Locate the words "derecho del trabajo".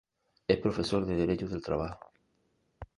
1.15-2.09